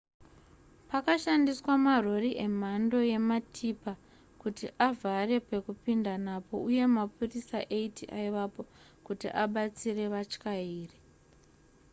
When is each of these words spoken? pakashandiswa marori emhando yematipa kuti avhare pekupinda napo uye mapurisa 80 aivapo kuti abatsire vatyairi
pakashandiswa 0.89 1.73
marori 1.85 2.31
emhando 2.45 2.97
yematipa 3.11 3.93
kuti 4.41 4.65
avhare 4.89 5.35
pekupinda 5.49 6.13
napo 6.25 6.55
uye 6.69 6.83
mapurisa 6.95 7.57
80 7.75 8.17
aivapo 8.19 8.61
kuti 9.05 9.27
abatsire 9.43 10.05
vatyairi 10.13 10.97